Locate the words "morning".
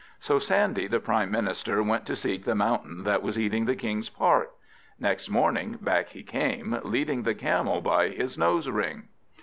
5.29-5.77